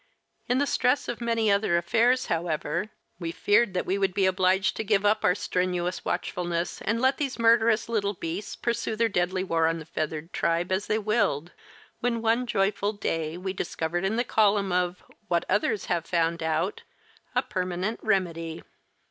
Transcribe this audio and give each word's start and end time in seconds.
In 0.47 0.57
the 0.57 0.65
stress 0.65 1.07
of 1.07 1.21
many 1.21 1.51
other 1.51 1.77
affairs, 1.77 2.25
however, 2.25 2.89
we 3.19 3.31
feared 3.31 3.75
that 3.75 3.85
we 3.85 3.99
would 3.99 4.15
be 4.15 4.25
obliged 4.25 4.75
to 4.77 4.83
give 4.83 5.05
up 5.05 5.23
our 5.23 5.35
strenuous 5.35 6.03
watchfulness 6.03 6.81
and 6.81 6.99
let 6.99 7.17
these 7.17 7.37
murderous 7.37 7.87
little 7.87 8.15
beasts 8.15 8.55
pursue 8.55 8.95
their 8.95 9.07
deadly 9.09 9.43
war 9.43 9.67
on 9.67 9.77
the 9.77 9.85
feathered 9.85 10.33
tribe 10.33 10.71
as 10.71 10.87
they 10.87 10.97
willed, 10.97 11.51
when 11.99 12.23
one 12.23 12.47
joyful 12.47 12.93
day 12.93 13.37
we 13.37 13.53
discovered 13.53 14.03
in 14.03 14.15
the 14.15 14.23
column 14.23 14.71
of 14.71 15.03
"What 15.27 15.45
others 15.47 15.85
have 15.85 16.07
found 16.07 16.41
out," 16.41 16.81
a 17.35 17.43
permanent 17.43 17.99
remedy. 18.01 18.63